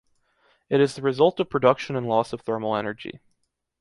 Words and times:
It 0.67 0.81
is 0.81 0.95
the 0.95 1.03
result 1.03 1.39
of 1.39 1.51
production 1.51 1.95
and 1.95 2.07
loss 2.07 2.33
of 2.33 2.41
thermal 2.41 2.75
energy. 2.75 3.19